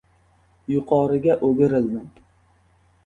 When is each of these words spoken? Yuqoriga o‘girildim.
Yuqoriga 0.75 1.35
o‘girildim. 1.49 2.09